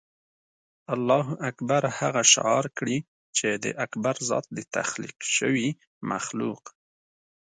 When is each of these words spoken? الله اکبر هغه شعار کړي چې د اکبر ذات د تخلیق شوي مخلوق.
الله 0.93 1.27
اکبر 1.49 1.83
هغه 1.99 2.21
شعار 2.33 2.65
کړي 2.77 2.97
چې 3.37 3.47
د 3.63 3.65
اکبر 3.85 4.15
ذات 4.29 4.45
د 4.57 4.59
تخلیق 4.75 5.17
شوي 5.37 5.69
مخلوق. 6.09 6.63